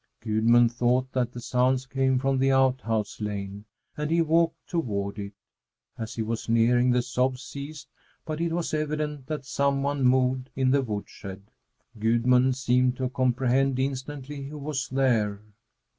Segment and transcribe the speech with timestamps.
[0.21, 3.65] Gudmund thought that the sounds came from the outhouse lane,
[3.95, 5.33] and he walked toward it.
[5.95, 7.87] As he was nearing, the sobs ceased;
[8.25, 11.43] but it was evident that some one moved in the woodshed.
[11.99, 15.43] Gudmund seemed to comprehend instantly who was there.